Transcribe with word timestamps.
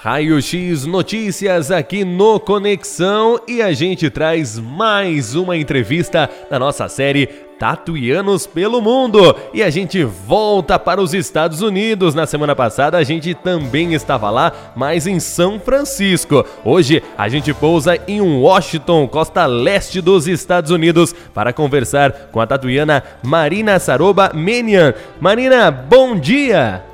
Raio 0.00 0.40
X 0.40 0.86
Notícias 0.86 1.72
aqui 1.72 2.04
no 2.04 2.38
Conexão 2.38 3.40
e 3.48 3.60
a 3.60 3.72
gente 3.72 4.08
traz 4.08 4.56
mais 4.56 5.34
uma 5.34 5.56
entrevista 5.56 6.30
na 6.48 6.56
nossa 6.56 6.88
série 6.88 7.26
Tatuianos 7.26 8.46
pelo 8.46 8.80
Mundo. 8.80 9.34
E 9.52 9.60
a 9.60 9.68
gente 9.70 10.04
volta 10.04 10.78
para 10.78 11.02
os 11.02 11.14
Estados 11.14 11.62
Unidos. 11.62 12.14
Na 12.14 12.26
semana 12.26 12.54
passada 12.54 12.96
a 12.96 13.02
gente 13.02 13.34
também 13.34 13.92
estava 13.92 14.30
lá, 14.30 14.52
mas 14.76 15.04
em 15.04 15.18
São 15.18 15.58
Francisco. 15.58 16.46
Hoje 16.64 17.02
a 17.16 17.28
gente 17.28 17.52
pousa 17.52 17.98
em 18.06 18.20
Washington, 18.20 19.08
costa 19.08 19.46
leste 19.46 20.00
dos 20.00 20.28
Estados 20.28 20.70
Unidos, 20.70 21.12
para 21.34 21.52
conversar 21.52 22.12
com 22.30 22.40
a 22.40 22.46
tatuiana 22.46 23.02
Marina 23.20 23.80
Saroba 23.80 24.30
Menian. 24.32 24.94
Marina, 25.20 25.72
bom 25.72 26.14
dia! 26.16 26.87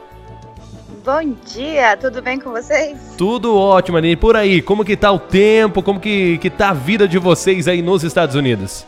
Bom 1.04 1.36
dia, 1.44 1.98
tudo 1.98 2.22
bem 2.22 2.40
com 2.40 2.50
vocês? 2.50 2.98
Tudo 3.18 3.54
ótimo, 3.54 3.96
Marina. 3.96 4.14
E 4.14 4.16
por 4.16 4.38
aí, 4.38 4.62
como 4.62 4.82
que 4.82 4.96
tá 4.96 5.12
o 5.12 5.18
tempo? 5.18 5.82
Como 5.82 6.00
que, 6.00 6.38
que 6.38 6.48
tá 6.48 6.70
a 6.70 6.72
vida 6.72 7.06
de 7.06 7.18
vocês 7.18 7.68
aí 7.68 7.82
nos 7.82 8.02
Estados 8.02 8.34
Unidos? 8.34 8.86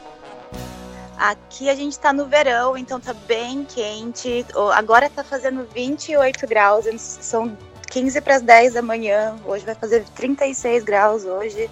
Aqui 1.19 1.69
a 1.69 1.75
gente 1.75 1.99
tá 1.99 2.15
no 2.15 2.25
verão, 2.25 2.75
então 2.75 2.99
tá 2.99 3.13
bem 3.13 3.65
quente. 3.65 4.47
Agora 4.75 5.11
tá 5.11 5.23
fazendo 5.23 5.67
28 5.75 6.47
graus, 6.47 6.87
são 6.99 7.55
15 7.91 8.23
para 8.23 8.37
as 8.37 8.43
10 8.43 8.73
da 8.73 8.81
manhã. 8.81 9.37
Hoje 9.45 9.67
vai 9.67 9.75
fazer 9.75 10.03
36 10.15 10.85
graus 10.85 11.27
hoje. 11.27 11.69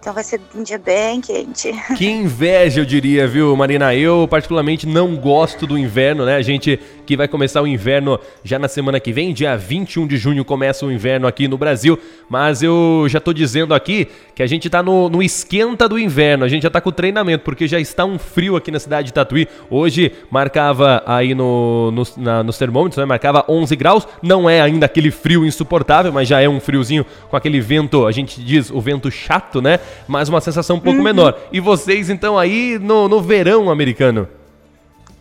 Então 0.00 0.14
vai 0.14 0.24
ser 0.24 0.40
um 0.54 0.62
dia 0.62 0.78
bem 0.78 1.20
quente. 1.20 1.70
Que 1.94 2.08
inveja, 2.08 2.80
eu 2.80 2.86
diria, 2.86 3.28
viu, 3.28 3.54
Marina? 3.54 3.94
Eu, 3.94 4.26
particularmente, 4.26 4.86
não 4.86 5.14
gosto 5.14 5.66
do 5.66 5.76
inverno, 5.76 6.24
né? 6.24 6.36
A 6.36 6.42
gente 6.42 6.80
que 7.04 7.16
vai 7.16 7.28
começar 7.28 7.60
o 7.60 7.66
inverno 7.66 8.18
já 8.42 8.58
na 8.58 8.68
semana 8.68 8.98
que 8.98 9.12
vem, 9.12 9.34
dia 9.34 9.56
21 9.56 10.06
de 10.06 10.16
junho 10.16 10.44
começa 10.44 10.86
o 10.86 10.92
inverno 10.92 11.26
aqui 11.26 11.48
no 11.48 11.58
Brasil. 11.58 11.98
Mas 12.30 12.62
eu 12.62 13.04
já 13.08 13.20
tô 13.20 13.32
dizendo 13.32 13.74
aqui 13.74 14.06
que 14.34 14.42
a 14.42 14.46
gente 14.46 14.70
tá 14.70 14.82
no, 14.82 15.10
no 15.10 15.22
esquenta 15.22 15.88
do 15.88 15.98
inverno, 15.98 16.44
a 16.44 16.48
gente 16.48 16.62
já 16.62 16.70
tá 16.70 16.80
com 16.80 16.88
o 16.88 16.92
treinamento, 16.92 17.44
porque 17.44 17.66
já 17.66 17.78
está 17.78 18.04
um 18.04 18.18
frio 18.18 18.56
aqui 18.56 18.70
na 18.70 18.78
cidade 18.78 19.08
de 19.08 19.12
Tatuí. 19.12 19.48
Hoje 19.68 20.12
marcava 20.30 21.02
aí 21.04 21.34
no, 21.34 21.90
no, 21.90 22.04
na, 22.16 22.42
nos 22.42 22.56
termômetros, 22.56 22.96
né? 22.96 23.04
Marcava 23.04 23.44
11 23.48 23.76
graus. 23.76 24.08
Não 24.22 24.48
é 24.48 24.62
ainda 24.62 24.86
aquele 24.86 25.10
frio 25.10 25.44
insuportável, 25.44 26.12
mas 26.12 26.26
já 26.26 26.40
é 26.40 26.48
um 26.48 26.60
friozinho 26.60 27.04
com 27.28 27.36
aquele 27.36 27.60
vento, 27.60 28.06
a 28.06 28.12
gente 28.12 28.40
diz 28.40 28.70
o 28.70 28.80
vento 28.80 29.10
chato, 29.10 29.60
né? 29.60 29.80
Mas 30.06 30.28
uma 30.28 30.40
sensação 30.40 30.76
um 30.76 30.80
pouco 30.80 30.98
uhum. 30.98 31.04
menor. 31.04 31.38
E 31.52 31.60
vocês, 31.60 32.10
então, 32.10 32.38
aí 32.38 32.78
no, 32.78 33.08
no 33.08 33.20
verão 33.20 33.70
americano? 33.70 34.28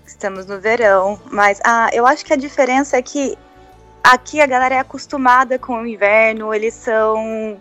Estamos 0.05 0.45
no 0.45 0.59
verão, 0.59 1.19
mas 1.31 1.59
ah, 1.63 1.89
eu 1.93 2.05
acho 2.05 2.25
que 2.25 2.33
a 2.33 2.35
diferença 2.35 2.97
é 2.97 3.01
que 3.01 3.37
aqui 4.03 4.41
a 4.41 4.45
galera 4.45 4.75
é 4.75 4.79
acostumada 4.79 5.57
com 5.57 5.81
o 5.81 5.87
inverno, 5.87 6.53
eles 6.53 6.73
são 6.73 7.57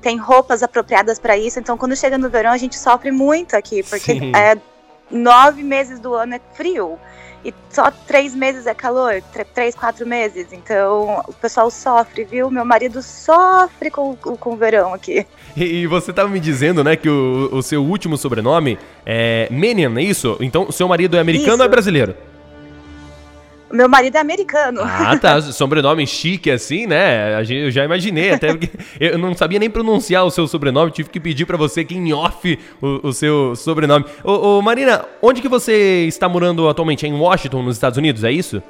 tem 0.00 0.16
roupas 0.16 0.62
apropriadas 0.62 1.18
para 1.18 1.36
isso, 1.36 1.58
então 1.60 1.76
quando 1.76 1.94
chega 1.94 2.16
no 2.16 2.30
verão 2.30 2.52
a 2.52 2.56
gente 2.56 2.78
sofre 2.78 3.10
muito 3.10 3.54
aqui, 3.54 3.82
porque 3.82 4.12
é, 4.34 4.56
nove 5.10 5.62
meses 5.62 6.00
do 6.00 6.14
ano 6.14 6.34
é 6.34 6.40
frio 6.54 6.98
e 7.44 7.54
só 7.70 7.90
três 7.90 8.34
meses 8.34 8.66
é 8.66 8.74
calor, 8.74 9.22
três, 9.54 9.74
quatro 9.74 10.06
meses. 10.06 10.48
Então 10.52 11.22
o 11.26 11.32
pessoal 11.32 11.70
sofre, 11.70 12.24
viu? 12.24 12.50
Meu 12.50 12.64
marido 12.64 13.02
sofre 13.02 13.90
com, 13.90 14.14
com 14.16 14.52
o 14.52 14.56
verão 14.56 14.92
aqui. 14.94 15.26
E, 15.56 15.64
e 15.64 15.86
você 15.86 16.10
estava 16.10 16.28
me 16.28 16.38
dizendo, 16.40 16.84
né, 16.84 16.96
que 16.96 17.08
o, 17.08 17.48
o 17.52 17.62
seu 17.62 17.82
último 17.82 18.16
sobrenome 18.16 18.78
é 19.04 19.48
Menian, 19.50 19.98
é 19.98 20.02
isso? 20.02 20.36
Então 20.40 20.66
o 20.68 20.72
seu 20.72 20.86
marido 20.86 21.16
é 21.16 21.20
americano 21.20 21.54
isso. 21.54 21.62
ou 21.62 21.66
é 21.66 21.68
brasileiro? 21.68 22.14
Meu 23.72 23.88
marido 23.88 24.16
é 24.16 24.20
americano. 24.20 24.80
Ah, 24.82 25.16
tá. 25.16 25.40
Sobrenome 25.52 26.06
chique 26.06 26.50
assim, 26.50 26.86
né? 26.86 27.40
Eu 27.48 27.70
já 27.70 27.84
imaginei, 27.84 28.32
até 28.32 28.48
porque 28.48 28.70
eu 28.98 29.18
não 29.18 29.34
sabia 29.34 29.58
nem 29.58 29.70
pronunciar 29.70 30.24
o 30.24 30.30
seu 30.30 30.46
sobrenome, 30.46 30.90
tive 30.90 31.08
que 31.08 31.20
pedir 31.20 31.46
para 31.46 31.56
você 31.56 31.84
que 31.84 31.94
em 31.94 32.12
off 32.12 32.58
o, 32.82 33.08
o 33.08 33.12
seu 33.12 33.54
sobrenome. 33.54 34.04
Ô, 34.24 34.58
ô, 34.58 34.62
Marina, 34.62 35.04
onde 35.22 35.40
que 35.40 35.48
você 35.48 36.04
está 36.06 36.28
morando 36.28 36.68
atualmente? 36.68 37.06
É 37.06 37.08
em 37.08 37.14
Washington, 37.14 37.62
nos 37.62 37.76
Estados 37.76 37.96
Unidos, 37.96 38.24
é 38.24 38.32
isso? 38.32 38.62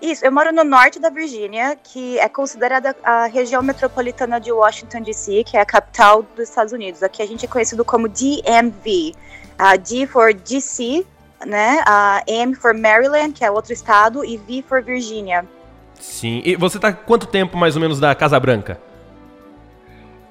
Isso, 0.00 0.24
eu 0.24 0.30
moro 0.30 0.52
no 0.52 0.62
norte 0.62 1.00
da 1.00 1.10
Virgínia, 1.10 1.76
que 1.82 2.18
é 2.20 2.28
considerada 2.28 2.94
a 3.02 3.26
região 3.26 3.60
metropolitana 3.62 4.38
de 4.40 4.52
Washington 4.52 5.00
DC, 5.00 5.42
que 5.42 5.56
é 5.56 5.60
a 5.60 5.66
capital 5.66 6.22
dos 6.36 6.48
Estados 6.48 6.72
Unidos. 6.72 7.02
Aqui 7.02 7.20
a 7.20 7.26
gente 7.26 7.44
é 7.44 7.48
conhecido 7.48 7.84
como 7.84 8.08
DMV. 8.08 9.12
Uh, 9.58 9.76
D 9.76 10.06
for 10.06 10.32
DC, 10.32 11.04
né? 11.46 11.80
A 11.86 12.22
M 12.26 12.54
for 12.54 12.74
Maryland, 12.74 13.32
que 13.32 13.44
é 13.44 13.50
outro 13.50 13.72
estado, 13.72 14.24
e 14.24 14.36
V 14.36 14.64
for 14.68 14.82
Virgínia. 14.82 15.44
Sim. 16.00 16.42
E 16.44 16.56
você 16.56 16.78
tá 16.78 16.92
quanto 16.92 17.26
tempo 17.26 17.56
mais 17.56 17.74
ou 17.76 17.82
menos 17.82 17.98
da 17.98 18.14
Casa 18.14 18.38
Branca? 18.38 18.80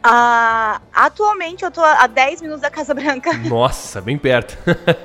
Uh, 0.05 0.79
atualmente 0.93 1.65
eu 1.65 1.71
tô 1.71 1.81
a 1.81 2.07
10 2.07 2.41
minutos 2.41 2.61
da 2.61 2.69
Casa 2.69 2.93
Branca. 2.93 3.33
Nossa, 3.49 3.99
bem 3.99 4.17
perto. 4.17 4.57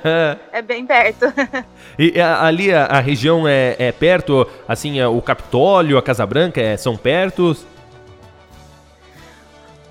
é 0.51 0.61
bem 0.61 0.85
perto. 0.85 1.25
e 1.99 2.21
a, 2.21 2.45
ali 2.45 2.73
a, 2.73 2.85
a, 2.85 2.99
região 3.01 3.45
é, 3.45 3.75
é 3.77 3.91
perto, 3.91 4.47
assim, 4.65 4.99
é, 4.99 5.07
o 5.07 5.21
Capitólio, 5.21 5.97
a 5.97 6.01
Casa 6.01 6.25
Branca 6.25 6.61
é, 6.61 6.77
são 6.77 6.95
perto? 6.95 7.57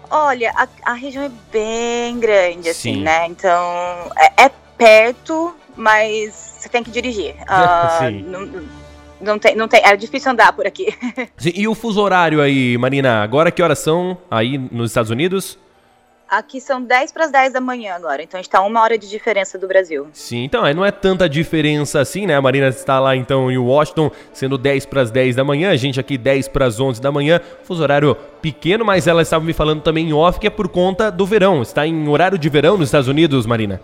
Olha, 0.08 0.50
a, 0.56 0.92
a 0.92 0.94
região 0.94 1.24
é 1.24 1.30
bem 1.50 2.18
grande, 2.18 2.70
assim, 2.70 2.94
Sim. 2.94 3.02
né? 3.02 3.26
Então, 3.26 4.10
é, 4.16 4.44
é 4.44 4.50
perto, 4.78 5.54
mas 5.76 6.56
você 6.58 6.68
tem 6.68 6.82
que 6.82 6.90
dirigir. 6.90 7.34
Uh, 7.42 7.98
Sim. 7.98 8.22
Não, 8.22 8.62
não 9.20 9.38
tem, 9.38 9.54
não 9.54 9.68
tem, 9.68 9.80
é 9.84 9.96
difícil 9.96 10.32
andar 10.32 10.52
por 10.52 10.66
aqui. 10.66 10.94
Sim, 11.36 11.52
e 11.54 11.68
o 11.68 11.74
fuso 11.74 12.00
horário 12.00 12.40
aí, 12.40 12.76
Marina? 12.76 13.22
Agora 13.22 13.50
que 13.50 13.62
horas 13.62 13.78
são 13.78 14.18
aí 14.30 14.58
nos 14.58 14.90
Estados 14.90 15.10
Unidos? 15.10 15.58
Aqui 16.32 16.62
são 16.62 16.82
10 16.82 17.12
para 17.12 17.26
as 17.26 17.30
10 17.30 17.52
da 17.52 17.60
manhã 17.60 17.94
agora, 17.94 18.22
então 18.22 18.38
a 18.38 18.40
gente 18.40 18.48
está 18.48 18.62
uma 18.62 18.80
hora 18.80 18.96
de 18.96 19.06
diferença 19.06 19.58
do 19.58 19.68
Brasil. 19.68 20.06
Sim, 20.14 20.44
então 20.44 20.62
não 20.72 20.82
é 20.82 20.90
tanta 20.90 21.28
diferença 21.28 22.00
assim, 22.00 22.26
né? 22.26 22.34
A 22.34 22.40
Marina 22.40 22.68
está 22.68 22.98
lá 22.98 23.14
então 23.14 23.50
em 23.50 23.58
Washington, 23.58 24.10
sendo 24.32 24.56
10 24.56 24.86
para 24.86 25.02
as 25.02 25.10
10 25.10 25.36
da 25.36 25.44
manhã, 25.44 25.70
a 25.70 25.76
gente 25.76 26.00
aqui 26.00 26.16
10 26.16 26.48
para 26.48 26.64
as 26.64 26.80
11 26.80 27.02
da 27.02 27.12
manhã, 27.12 27.38
fuso 27.64 27.82
horário 27.82 28.16
pequeno, 28.40 28.82
mas 28.82 29.06
ela 29.06 29.20
estava 29.20 29.44
me 29.44 29.52
falando 29.52 29.82
também 29.82 30.08
em 30.08 30.14
off 30.14 30.40
que 30.40 30.46
é 30.46 30.50
por 30.50 30.68
conta 30.68 31.10
do 31.10 31.26
verão. 31.26 31.60
Está 31.60 31.86
em 31.86 32.08
horário 32.08 32.38
de 32.38 32.48
verão 32.48 32.78
nos 32.78 32.88
Estados 32.88 33.08
Unidos, 33.08 33.44
Marina? 33.44 33.78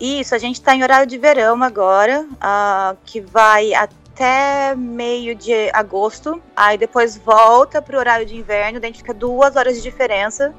Isso, 0.00 0.34
a 0.34 0.38
gente 0.38 0.56
está 0.56 0.74
em 0.74 0.82
horário 0.82 1.06
de 1.06 1.18
verão 1.18 1.62
agora, 1.62 2.24
uh, 2.34 2.96
que 3.04 3.20
vai 3.20 3.74
até 3.74 4.74
meio 4.76 5.34
de 5.34 5.52
agosto, 5.72 6.40
aí 6.56 6.78
depois 6.78 7.16
volta 7.16 7.82
para 7.82 7.96
o 7.96 7.98
horário 7.98 8.24
de 8.24 8.36
inverno, 8.36 8.78
daí 8.78 8.90
a 8.90 8.92
gente 8.92 9.02
fica 9.02 9.14
duas 9.14 9.56
horas 9.56 9.76
de 9.76 9.82
diferença. 9.82 10.54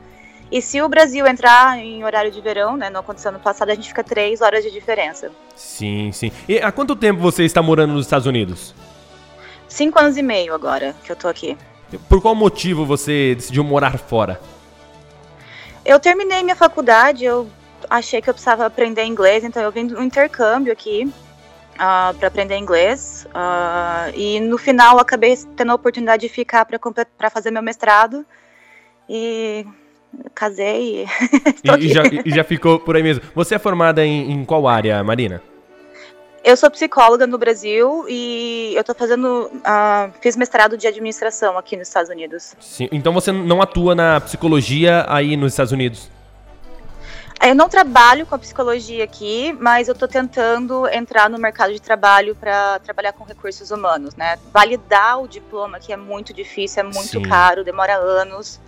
E 0.51 0.61
se 0.61 0.81
o 0.81 0.89
Brasil 0.89 1.27
entrar 1.27 1.77
em 1.77 2.03
horário 2.03 2.31
de 2.31 2.41
verão, 2.41 2.75
né, 2.75 2.89
não 2.89 3.01
aconteceu 3.01 3.31
no 3.31 3.39
passado, 3.39 3.69
a 3.69 3.75
gente 3.75 3.87
fica 3.87 4.03
três 4.03 4.41
horas 4.41 4.63
de 4.63 4.71
diferença. 4.71 5.31
Sim, 5.55 6.11
sim. 6.11 6.31
E 6.47 6.57
há 6.57 6.71
quanto 6.71 6.95
tempo 6.95 7.21
você 7.21 7.43
está 7.43 7.61
morando 7.61 7.93
nos 7.93 8.05
Estados 8.05 8.25
Unidos? 8.25 8.73
Cinco 9.67 9.99
anos 9.99 10.17
e 10.17 10.23
meio 10.23 10.53
agora 10.55 10.95
que 11.03 11.11
eu 11.11 11.15
tô 11.15 11.27
aqui. 11.27 11.55
Por 12.09 12.21
qual 12.21 12.33
motivo 12.33 12.85
você 12.85 13.35
decidiu 13.35 13.63
morar 13.63 13.97
fora? 13.99 14.41
Eu 15.85 15.99
terminei 15.99 16.41
minha 16.43 16.55
faculdade, 16.55 17.23
eu 17.23 17.47
achei 17.89 18.21
que 18.21 18.29
eu 18.29 18.33
precisava 18.33 18.65
aprender 18.65 19.03
inglês, 19.03 19.43
então 19.43 19.61
eu 19.61 19.71
vim 19.71 19.83
no 19.83 20.03
intercâmbio 20.03 20.71
aqui 20.71 21.05
uh, 21.05 21.11
ah, 21.79 22.13
para 22.17 22.27
aprender 22.27 22.57
inglês. 22.57 23.27
Uh, 23.29 24.15
e 24.15 24.39
no 24.39 24.57
final 24.57 24.99
acabei 24.99 25.35
tendo 25.55 25.71
a 25.71 25.75
oportunidade 25.75 26.21
de 26.21 26.29
ficar 26.29 26.65
para 26.65 27.29
fazer 27.29 27.51
meu 27.51 27.63
mestrado. 27.63 28.25
E 29.09 29.65
casei 30.35 31.03
e, 31.03 31.05
e, 31.79 31.89
já, 31.89 32.03
e, 32.25 32.29
já, 32.29 32.43
ficou 32.43 32.79
por 32.79 32.95
aí 32.95 33.01
mesmo. 33.01 33.23
Você 33.33 33.55
é 33.55 33.59
formada 33.59 34.05
em, 34.05 34.31
em, 34.31 34.45
qual 34.45 34.67
área, 34.67 35.03
Marina? 35.03 35.41
Eu 36.43 36.55
sou 36.55 36.69
psicóloga 36.69 37.27
no 37.27 37.37
Brasil 37.37 38.05
e 38.07 38.73
eu 38.75 38.83
tô 38.83 38.93
fazendo. 38.93 39.49
Uh, 39.53 40.11
fiz 40.21 40.37
mestrado 40.37 40.77
de 40.77 40.87
administração 40.87 41.57
aqui 41.57 41.75
nos 41.75 41.87
Estados 41.87 42.09
Unidos. 42.09 42.55
Sim, 42.59 42.87
então 42.91 43.11
você 43.11 43.31
não 43.31 43.61
atua 43.61 43.95
na 43.95 44.21
psicologia 44.21 45.05
aí 45.09 45.35
nos 45.35 45.53
Estados 45.53 45.71
Unidos? 45.71 46.09
Eu 47.41 47.55
não 47.55 47.69
trabalho 47.69 48.25
com 48.25 48.35
a 48.35 48.37
psicologia 48.37 49.01
aqui, 49.03 49.53
mas 49.53 49.87
eu 49.87 49.93
estou 49.93 50.09
tentando 50.09 50.85
entrar 50.89 51.29
no 51.29 51.37
mercado 51.37 51.71
de 51.71 51.81
trabalho 51.81 52.35
para 52.35 52.79
trabalhar 52.79 53.13
com 53.13 53.23
recursos 53.23 53.71
humanos, 53.71 54.13
né? 54.15 54.37
Validar 54.51 55.21
o 55.21 55.27
diploma, 55.27 55.79
que 55.79 55.93
é 55.93 55.97
muito 55.97 56.33
difícil, 56.33 56.81
é 56.81 56.83
muito 56.83 57.07
Sim. 57.07 57.21
caro, 57.21 57.63
demora 57.63 57.95
anos. 57.95 58.59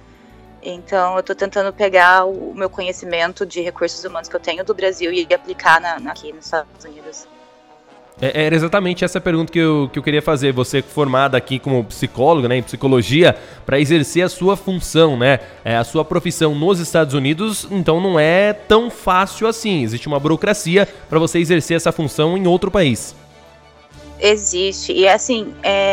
Então, 0.63 1.15
eu 1.15 1.19
estou 1.19 1.35
tentando 1.35 1.73
pegar 1.73 2.23
o 2.23 2.53
meu 2.55 2.69
conhecimento 2.69 3.45
de 3.45 3.61
recursos 3.61 4.05
humanos 4.05 4.29
que 4.29 4.35
eu 4.35 4.39
tenho 4.39 4.63
do 4.63 4.73
Brasil 4.73 5.11
e 5.11 5.27
aplicar 5.33 5.81
na, 5.81 5.95
aqui 6.09 6.31
nos 6.31 6.45
Estados 6.45 6.85
Unidos. 6.85 7.27
É, 8.21 8.45
era 8.45 8.55
exatamente 8.55 9.03
essa 9.03 9.19
pergunta 9.19 9.51
que 9.51 9.57
eu, 9.57 9.89
que 9.91 9.97
eu 9.97 10.03
queria 10.03 10.21
fazer. 10.21 10.53
Você 10.53 10.81
formada 10.81 11.35
aqui 11.35 11.57
como 11.57 11.83
psicóloga, 11.83 12.47
né, 12.47 12.57
em 12.57 12.63
psicologia, 12.63 13.35
para 13.65 13.79
exercer 13.79 14.23
a 14.23 14.29
sua 14.29 14.55
função, 14.55 15.17
né, 15.17 15.39
é, 15.65 15.75
a 15.75 15.83
sua 15.83 16.05
profissão 16.05 16.53
nos 16.53 16.79
Estados 16.79 17.15
Unidos, 17.15 17.67
então 17.71 17.99
não 17.99 18.19
é 18.19 18.53
tão 18.53 18.91
fácil 18.91 19.47
assim. 19.47 19.81
Existe 19.81 20.07
uma 20.07 20.19
burocracia 20.19 20.87
para 21.09 21.17
você 21.17 21.39
exercer 21.39 21.77
essa 21.77 21.91
função 21.91 22.37
em 22.37 22.45
outro 22.45 22.69
país. 22.69 23.15
Existe. 24.19 24.93
E 24.93 25.07
assim, 25.07 25.51
é, 25.63 25.90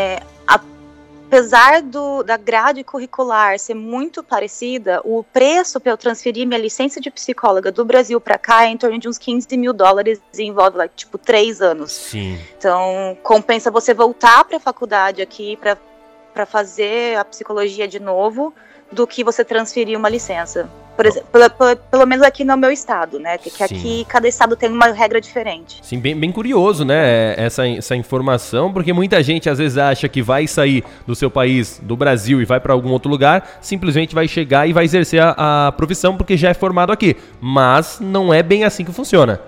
apesar 1.28 1.82
do, 1.82 2.22
da 2.22 2.38
grade 2.38 2.82
curricular 2.82 3.58
ser 3.58 3.74
muito 3.74 4.22
parecida, 4.22 5.00
o 5.04 5.22
preço 5.22 5.78
para 5.78 5.92
eu 5.92 5.96
transferir 5.96 6.46
minha 6.46 6.58
licença 6.58 7.00
de 7.00 7.10
psicóloga 7.10 7.70
do 7.70 7.84
Brasil 7.84 8.18
para 8.18 8.38
cá 8.38 8.64
é 8.64 8.68
em 8.68 8.78
torno 8.78 8.98
de 8.98 9.06
uns 9.08 9.18
15 9.18 9.54
mil 9.56 9.74
dólares 9.74 10.20
e 10.36 10.42
envolve, 10.42 10.78
like, 10.78 10.94
tipo, 10.96 11.18
três 11.18 11.60
anos. 11.60 11.92
Sim. 11.92 12.38
Então, 12.56 13.16
compensa 13.22 13.70
você 13.70 13.92
voltar 13.92 14.44
para 14.44 14.56
a 14.56 14.60
faculdade 14.60 15.20
aqui 15.20 15.58
para 15.58 16.46
fazer 16.46 17.18
a 17.18 17.24
psicologia 17.24 17.86
de 17.86 18.00
novo 18.00 18.54
do 18.90 19.06
que 19.06 19.22
você 19.22 19.44
transferir 19.44 19.98
uma 19.98 20.08
licença. 20.08 20.68
Por 20.96 21.06
exemplo, 21.06 21.28
pelo, 21.30 21.50
pelo, 21.50 21.76
pelo, 21.76 22.06
menos 22.06 22.24
aqui 22.24 22.42
no 22.42 22.56
meu 22.56 22.72
estado, 22.72 23.20
né? 23.20 23.38
Que, 23.38 23.50
que 23.50 23.62
aqui 23.62 24.04
cada 24.08 24.26
estado 24.26 24.56
tem 24.56 24.68
uma 24.68 24.86
regra 24.86 25.20
diferente. 25.20 25.78
Sim, 25.80 26.00
bem, 26.00 26.18
bem 26.18 26.32
curioso, 26.32 26.84
né? 26.84 27.34
Essa, 27.36 27.68
essa 27.68 27.94
informação, 27.94 28.72
porque 28.72 28.92
muita 28.92 29.22
gente 29.22 29.48
às 29.48 29.58
vezes 29.58 29.78
acha 29.78 30.08
que 30.08 30.20
vai 30.20 30.48
sair 30.48 30.82
do 31.06 31.14
seu 31.14 31.30
país, 31.30 31.78
do 31.80 31.96
Brasil, 31.96 32.42
e 32.42 32.44
vai 32.44 32.58
para 32.58 32.72
algum 32.72 32.90
outro 32.90 33.08
lugar, 33.08 33.58
simplesmente 33.60 34.12
vai 34.12 34.26
chegar 34.26 34.68
e 34.68 34.72
vai 34.72 34.84
exercer 34.84 35.22
a, 35.22 35.68
a 35.68 35.72
profissão 35.72 36.16
porque 36.16 36.36
já 36.36 36.48
é 36.48 36.54
formado 36.54 36.90
aqui. 36.90 37.16
Mas 37.40 38.00
não 38.00 38.34
é 38.34 38.42
bem 38.42 38.64
assim 38.64 38.84
que 38.84 38.92
funciona. 38.92 39.40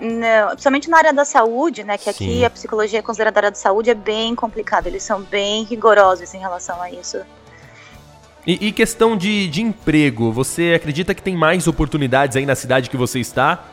Não, 0.00 0.48
principalmente 0.48 0.90
na 0.90 0.98
área 0.98 1.12
da 1.12 1.24
saúde, 1.24 1.84
né? 1.84 1.96
Que 1.96 2.12
Sim. 2.12 2.24
aqui 2.24 2.44
a 2.44 2.50
psicologia 2.50 2.98
é 2.98 3.02
considerada 3.02 3.38
área 3.38 3.50
da 3.52 3.56
saúde, 3.56 3.90
é 3.90 3.94
bem 3.94 4.34
complicado. 4.34 4.88
Eles 4.88 5.04
são 5.04 5.22
bem 5.22 5.62
rigorosos 5.62 6.34
em 6.34 6.38
relação 6.38 6.82
a 6.82 6.90
isso. 6.90 7.18
E, 8.46 8.68
e, 8.68 8.72
questão 8.72 9.16
de, 9.16 9.46
de 9.48 9.62
emprego, 9.62 10.32
você 10.32 10.72
acredita 10.74 11.14
que 11.14 11.22
tem 11.22 11.36
mais 11.36 11.68
oportunidades 11.68 12.36
aí 12.36 12.44
na 12.44 12.56
cidade 12.56 12.90
que 12.90 12.96
você 12.96 13.20
está? 13.20 13.64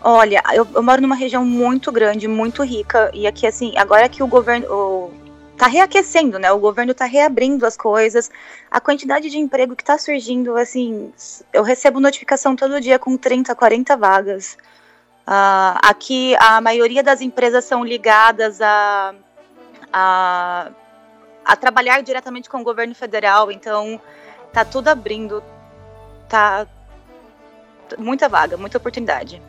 Olha, 0.00 0.42
eu, 0.52 0.66
eu 0.74 0.82
moro 0.82 1.00
numa 1.00 1.14
região 1.14 1.44
muito 1.44 1.92
grande, 1.92 2.26
muito 2.26 2.64
rica, 2.64 3.08
e 3.14 3.24
aqui, 3.24 3.46
assim, 3.46 3.72
agora 3.76 4.08
que 4.08 4.20
o 4.20 4.26
governo 4.26 4.66
o, 4.66 5.12
tá 5.56 5.68
reaquecendo, 5.68 6.40
né? 6.40 6.50
O 6.50 6.58
governo 6.58 6.92
tá 6.92 7.04
reabrindo 7.04 7.64
as 7.64 7.76
coisas, 7.76 8.28
a 8.68 8.80
quantidade 8.80 9.30
de 9.30 9.38
emprego 9.38 9.76
que 9.76 9.84
tá 9.84 9.96
surgindo, 9.96 10.56
assim, 10.56 11.12
eu 11.52 11.62
recebo 11.62 12.00
notificação 12.00 12.56
todo 12.56 12.80
dia 12.80 12.98
com 12.98 13.16
30, 13.16 13.54
40 13.54 13.96
vagas. 13.96 14.58
Uh, 15.24 15.78
aqui, 15.84 16.34
a 16.40 16.60
maioria 16.60 17.00
das 17.00 17.20
empresas 17.20 17.64
são 17.64 17.84
ligadas 17.84 18.60
a, 18.60 19.14
a 19.92 20.72
a 21.44 21.56
trabalhar 21.56 22.02
diretamente 22.02 22.48
com 22.48 22.60
o 22.60 22.64
governo 22.64 22.94
federal, 22.94 23.50
então 23.50 24.00
tá 24.52 24.64
tudo 24.64 24.88
abrindo, 24.88 25.42
tá 26.28 26.66
muita 27.98 28.28
vaga, 28.28 28.56
muita 28.56 28.78
oportunidade. 28.78 29.40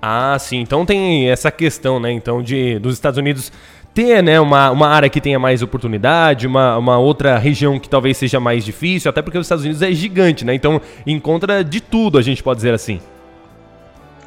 Ah, 0.00 0.36
sim. 0.38 0.58
Então 0.58 0.84
tem 0.84 1.30
essa 1.30 1.50
questão, 1.50 1.98
né? 1.98 2.12
Então 2.12 2.42
de 2.42 2.78
dos 2.78 2.94
Estados 2.94 3.18
Unidos 3.18 3.50
ter, 3.94 4.22
né, 4.22 4.40
uma, 4.40 4.72
uma 4.72 4.88
área 4.88 5.08
que 5.08 5.20
tenha 5.20 5.38
mais 5.38 5.62
oportunidade, 5.62 6.48
uma, 6.48 6.76
uma 6.76 6.98
outra 6.98 7.38
região 7.38 7.78
que 7.78 7.88
talvez 7.88 8.16
seja 8.16 8.40
mais 8.40 8.64
difícil, 8.64 9.08
até 9.08 9.22
porque 9.22 9.38
os 9.38 9.46
Estados 9.46 9.64
Unidos 9.64 9.82
é 9.82 9.92
gigante, 9.92 10.44
né? 10.44 10.52
Então 10.52 10.80
encontra 11.06 11.62
de 11.62 11.80
tudo, 11.80 12.18
a 12.18 12.22
gente 12.22 12.42
pode 12.42 12.58
dizer 12.58 12.74
assim. 12.74 13.00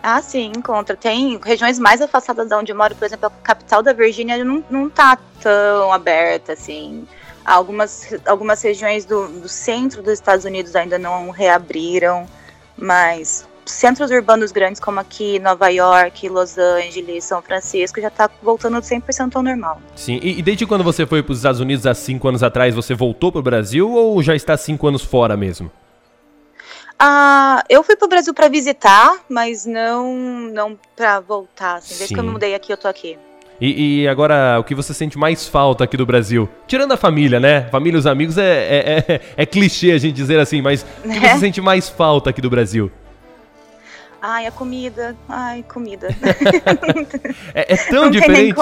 Ah, 0.10 0.22
sim, 0.22 0.54
encontra. 0.56 0.96
Tem 0.96 1.38
regiões 1.44 1.78
mais 1.78 2.02
afastadas 2.02 2.48
de 2.48 2.56
onde 2.56 2.72
eu 2.72 2.78
moro, 2.78 2.96
por 2.96 3.04
exemplo, 3.04 3.26
a 3.26 3.30
capital 3.44 3.84
da 3.84 3.92
Virgínia 3.92 4.42
não, 4.42 4.64
não 4.70 4.90
tá 4.90 5.18
tão 5.42 5.92
aberta, 5.92 6.54
assim. 6.54 7.06
Algumas, 7.44 8.16
algumas 8.26 8.62
regiões 8.62 9.04
do, 9.04 9.28
do 9.28 9.50
centro 9.50 10.02
dos 10.02 10.14
Estados 10.14 10.46
Unidos 10.46 10.78
ainda 10.78 10.98
não 10.98 11.30
reabriram, 11.30 12.26
mas 12.78 13.46
centros 13.66 14.10
urbanos 14.10 14.54
grandes 14.54 14.80
como 14.80 14.98
aqui, 14.98 15.40
Nova 15.40 15.68
York, 15.68 16.30
Los 16.30 16.58
Angeles, 16.58 17.26
São 17.26 17.42
Francisco, 17.42 18.00
já 18.00 18.08
está 18.08 18.30
voltando 18.42 18.78
100% 18.78 19.36
ao 19.36 19.44
normal. 19.44 19.82
Sim, 19.94 20.22
e, 20.24 20.40
e 20.40 20.42
desde 20.42 20.66
quando 20.66 20.86
você 20.86 21.06
foi 21.06 21.22
para 21.22 21.34
os 21.34 21.40
Estados 21.40 21.60
Unidos 21.60 21.86
há 21.86 21.94
cinco 21.94 22.30
anos 22.30 22.44
atrás, 22.44 22.74
você 22.74 22.96
voltou 22.96 23.30
para 23.30 23.40
o 23.40 23.44
Brasil 23.44 23.92
ou 23.92 24.24
já 24.24 24.34
está 24.34 24.56
cinco 24.56 24.88
anos 24.88 25.04
fora 25.04 25.36
mesmo? 25.36 25.70
Ah, 27.00 27.64
eu 27.70 27.84
fui 27.84 27.96
pro 27.96 28.08
Brasil 28.08 28.34
para 28.34 28.48
visitar, 28.48 29.18
mas 29.30 29.66
não 29.66 30.16
não 30.54 30.78
para 30.96 31.20
voltar. 31.20 31.76
Assim. 31.76 31.90
Desde 31.90 32.08
Sim. 32.08 32.14
que 32.14 32.20
eu 32.20 32.24
me 32.24 32.32
mudei 32.32 32.56
aqui, 32.56 32.72
eu 32.72 32.78
tô 32.78 32.88
aqui. 32.88 33.18
E, 33.60 34.04
e, 34.04 34.08
agora, 34.08 34.60
o 34.60 34.64
que 34.64 34.76
você 34.76 34.94
sente 34.94 35.18
mais 35.18 35.48
falta 35.48 35.84
aqui 35.84 35.98
do 35.98 36.06
Brasil? 36.06 36.48
Tirando 36.68 36.92
a 36.92 36.98
família, 36.98 37.40
né? 37.40 37.64
Família 37.72 37.98
e 37.98 38.00
os 38.00 38.06
amigos 38.06 38.38
é, 38.38 38.44
é, 38.44 39.06
é, 39.08 39.22
é 39.36 39.46
clichê 39.48 39.92
a 39.92 39.98
gente 39.98 40.14
dizer 40.14 40.40
assim, 40.40 40.62
mas 40.62 40.86
o 41.04 41.10
que 41.10 41.18
você 41.20 41.26
é. 41.26 41.38
sente 41.38 41.60
mais 41.60 41.90
falta 41.90 42.30
aqui 42.30 42.40
do 42.40 42.52
Brasil? 42.52 42.92
Ai, 44.22 44.48
a 44.48 44.52
comida. 44.52 45.16
Ai, 45.30 45.64
comida. 45.64 46.08
é, 47.54 47.74
é, 47.74 47.78
tão 47.78 48.06
Não 48.06 48.12
diferente. 48.12 48.60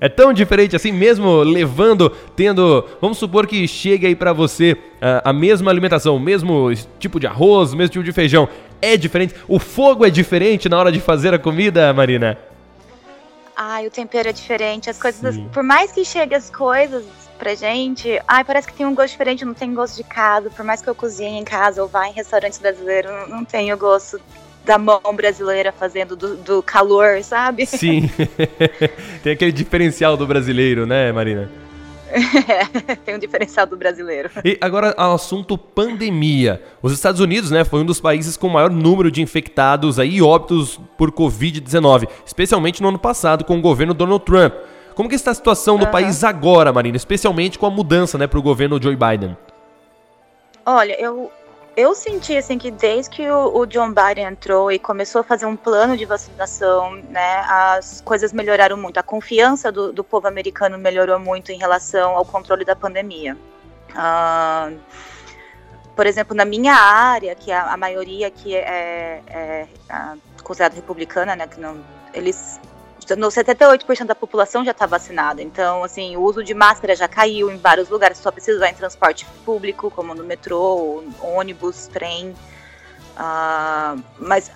É 0.00 0.08
tão 0.08 0.32
diferente 0.32 0.74
assim, 0.74 0.90
mesmo 0.90 1.42
levando, 1.42 2.10
tendo. 2.34 2.86
Vamos 3.00 3.18
supor 3.18 3.46
que 3.46 3.68
chegue 3.68 4.06
aí 4.06 4.16
para 4.16 4.32
você 4.32 4.72
uh, 4.72 5.22
a 5.22 5.32
mesma 5.32 5.70
alimentação, 5.70 6.16
o 6.16 6.20
mesmo 6.20 6.72
tipo 6.98 7.20
de 7.20 7.26
arroz, 7.26 7.72
o 7.72 7.76
mesmo 7.76 7.92
tipo 7.92 8.04
de 8.04 8.12
feijão. 8.12 8.48
É 8.80 8.96
diferente. 8.96 9.34
O 9.46 9.58
fogo 9.58 10.04
é 10.04 10.10
diferente 10.10 10.68
na 10.68 10.78
hora 10.78 10.90
de 10.90 11.00
fazer 11.00 11.34
a 11.34 11.38
comida, 11.38 11.92
Marina? 11.92 12.38
Ai, 13.54 13.86
o 13.86 13.90
tempero 13.90 14.28
é 14.28 14.32
diferente. 14.32 14.88
As 14.88 14.98
coisas. 14.98 15.34
Sim. 15.34 15.48
Por 15.52 15.62
mais 15.62 15.92
que 15.92 16.04
chegue 16.04 16.34
as 16.34 16.48
coisas 16.48 17.04
pra 17.38 17.54
gente, 17.54 18.18
ai, 18.26 18.44
parece 18.44 18.66
que 18.66 18.72
tem 18.72 18.86
um 18.86 18.94
gosto 18.94 19.12
diferente, 19.12 19.44
não 19.44 19.52
tem 19.52 19.74
gosto 19.74 19.96
de 19.96 20.04
casa. 20.04 20.48
Por 20.48 20.64
mais 20.64 20.80
que 20.80 20.88
eu 20.88 20.94
cozinhe 20.94 21.38
em 21.38 21.44
casa 21.44 21.82
ou 21.82 21.88
vá 21.88 22.08
em 22.08 22.12
restaurantes 22.12 22.58
brasileiros, 22.58 23.10
não, 23.10 23.28
não 23.28 23.44
tem 23.44 23.70
o 23.72 23.76
gosto 23.76 24.18
da 24.66 24.76
mão 24.76 25.00
brasileira 25.14 25.70
fazendo 25.70 26.16
do, 26.16 26.36
do 26.36 26.62
calor, 26.62 27.22
sabe? 27.22 27.64
Sim. 27.64 28.10
tem 29.22 29.32
aquele 29.32 29.52
diferencial 29.52 30.16
do 30.16 30.26
brasileiro, 30.26 30.84
né, 30.84 31.12
Marina? 31.12 31.48
É, 32.08 32.94
tem 32.96 33.14
um 33.14 33.18
diferencial 33.18 33.66
do 33.66 33.76
brasileiro. 33.76 34.30
E 34.44 34.58
agora 34.60 34.92
ao 34.96 35.14
assunto 35.14 35.56
pandemia. 35.56 36.62
Os 36.82 36.92
Estados 36.92 37.20
Unidos, 37.20 37.50
né, 37.50 37.64
foi 37.64 37.80
um 37.80 37.84
dos 37.84 38.00
países 38.00 38.36
com 38.36 38.48
maior 38.48 38.70
número 38.70 39.10
de 39.10 39.22
infectados 39.22 39.98
aí, 39.98 40.16
e 40.16 40.22
óbitos 40.22 40.80
por 40.98 41.12
Covid-19, 41.12 42.08
especialmente 42.24 42.82
no 42.82 42.88
ano 42.88 42.98
passado 42.98 43.44
com 43.44 43.58
o 43.58 43.60
governo 43.60 43.94
Donald 43.94 44.24
Trump. 44.24 44.52
Como 44.94 45.08
que 45.08 45.14
está 45.14 45.30
a 45.30 45.34
situação 45.34 45.78
do 45.78 45.84
uhum. 45.84 45.90
país 45.90 46.24
agora, 46.24 46.72
Marina, 46.72 46.96
especialmente 46.96 47.58
com 47.58 47.66
a 47.66 47.70
mudança, 47.70 48.18
né, 48.18 48.26
para 48.26 48.38
o 48.38 48.42
governo 48.42 48.82
Joe 48.82 48.96
Biden? 48.96 49.36
Olha, 50.64 51.00
eu 51.00 51.30
eu 51.76 51.94
senti 51.94 52.34
assim 52.36 52.56
que 52.56 52.70
desde 52.70 53.10
que 53.10 53.30
o, 53.30 53.58
o, 53.58 53.66
John 53.66 53.92
Biden 53.92 54.24
entrou 54.24 54.72
e 54.72 54.78
começou 54.78 55.20
a 55.20 55.24
fazer 55.24 55.44
um 55.44 55.54
plano 55.54 55.94
de 55.96 56.06
vacinação, 56.06 56.96
né, 57.10 57.44
as 57.46 58.00
coisas 58.00 58.32
melhoraram 58.32 58.78
muito. 58.78 58.98
A 58.98 59.02
confiança 59.02 59.70
do, 59.70 59.92
do 59.92 60.02
povo 60.02 60.26
americano 60.26 60.78
melhorou 60.78 61.18
muito 61.18 61.52
em 61.52 61.58
relação 61.58 62.16
ao 62.16 62.24
controle 62.24 62.64
da 62.64 62.74
pandemia. 62.74 63.36
Uh, 63.90 64.78
por 65.94 66.06
exemplo, 66.06 66.34
na 66.34 66.46
minha 66.46 66.74
área, 66.74 67.34
que 67.34 67.52
a, 67.52 67.72
a 67.72 67.76
maioria 67.76 68.30
que 68.30 68.56
é, 68.56 69.22
é, 69.26 69.66
é 69.88 70.16
considerada 70.42 70.74
republicana, 70.76 71.36
né, 71.36 71.46
que 71.46 71.60
não, 71.60 71.84
eles 72.14 72.58
78% 73.14 74.04
da 74.04 74.14
população 74.14 74.64
já 74.64 74.72
está 74.72 74.86
vacinada. 74.86 75.42
Então, 75.42 75.84
assim, 75.84 76.16
o 76.16 76.22
uso 76.22 76.42
de 76.42 76.54
máscara 76.54 76.96
já 76.96 77.06
caiu 77.06 77.50
em 77.50 77.56
vários 77.56 77.88
lugares. 77.88 78.18
Só 78.18 78.30
precisa 78.30 78.56
usar 78.56 78.70
em 78.70 78.74
transporte 78.74 79.24
público, 79.44 79.90
como 79.90 80.14
no 80.14 80.24
metrô, 80.24 81.04
ônibus, 81.20 81.86
trem. 81.86 82.34
Uh, 83.16 84.02
mas 84.18 84.50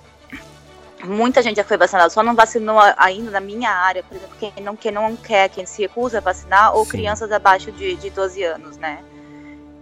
muita 1.04 1.42
gente 1.42 1.56
já 1.56 1.64
foi 1.64 1.76
vacinada, 1.76 2.10
só 2.10 2.22
não 2.22 2.34
vacinou 2.34 2.78
ainda 2.96 3.30
na 3.30 3.40
minha 3.40 3.70
área, 3.70 4.02
por 4.02 4.16
exemplo, 4.16 4.36
quem 4.38 4.52
não, 4.62 4.76
quem 4.76 4.92
não 4.92 5.16
quer, 5.16 5.48
quem 5.48 5.64
se 5.64 5.82
recusa 5.82 6.18
a 6.18 6.20
vacinar, 6.20 6.76
ou 6.76 6.84
Sim. 6.84 6.90
crianças 6.90 7.32
abaixo 7.32 7.72
de, 7.72 7.96
de 7.96 8.10
12 8.10 8.42
anos, 8.42 8.76
né? 8.76 9.02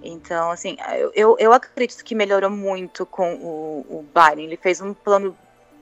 Então, 0.02 0.50
assim, 0.50 0.76
eu, 1.14 1.36
eu 1.38 1.52
acredito 1.52 2.04
que 2.04 2.14
melhorou 2.14 2.50
muito 2.50 3.04
com 3.04 3.34
o, 3.34 3.86
o 3.88 4.04
Biden. 4.14 4.46
Ele 4.46 4.56
fez 4.56 4.80
um 4.80 4.94
plano 4.94 5.36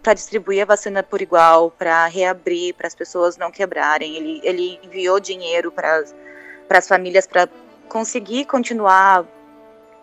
para 0.06 0.14
distribuir 0.14 0.62
a 0.62 0.64
vacina 0.64 1.02
por 1.02 1.20
igual, 1.20 1.68
para 1.68 2.06
reabrir, 2.06 2.72
para 2.74 2.86
as 2.86 2.94
pessoas 2.94 3.36
não 3.36 3.50
quebrarem. 3.50 4.14
Ele, 4.14 4.40
ele 4.44 4.78
enviou 4.84 5.18
dinheiro 5.18 5.72
para 5.72 6.04
as 6.70 6.86
famílias 6.86 7.26
para 7.26 7.48
conseguir 7.88 8.44
continuar 8.44 9.24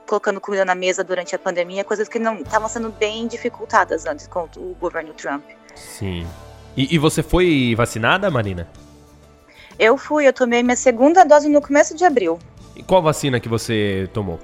colocando 0.05 0.41
comida 0.41 0.65
na 0.65 0.75
mesa 0.75 1.05
durante 1.05 1.33
a 1.33 1.39
pandemia, 1.39 1.85
coisas 1.85 2.09
que 2.09 2.19
não 2.19 2.35
estavam 2.41 2.67
sendo 2.67 2.89
bem 2.89 3.27
dificultadas 3.27 4.05
antes 4.05 4.27
com 4.27 4.49
o 4.57 4.75
governo 4.77 5.13
Trump. 5.13 5.45
Sim. 5.73 6.27
E, 6.75 6.93
e, 6.93 6.97
você 6.97 7.23
foi 7.23 7.73
vacinada, 7.73 8.29
Marina? 8.29 8.67
Eu 9.79 9.97
fui, 9.97 10.27
eu 10.27 10.33
tomei 10.33 10.61
minha 10.63 10.75
segunda 10.75 11.23
dose 11.23 11.47
no 11.47 11.61
começo 11.61 11.95
de 11.95 12.03
abril. 12.03 12.37
E 12.75 12.83
qual 12.83 13.01
vacina 13.01 13.39
que 13.39 13.47
você 13.47 14.09
tomou? 14.11 14.37